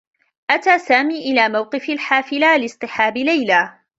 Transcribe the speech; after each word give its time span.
أتى 0.49 0.79
سامي 0.79 1.19
إلى 1.31 1.49
موقف 1.49 1.89
الحافلة 1.89 2.57
لاصطحاب 2.57 3.17
ليلى. 3.17 3.79